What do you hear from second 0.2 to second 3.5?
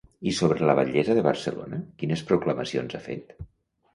I sobre la batllessa de Barcelona quines proclamacions ha fet?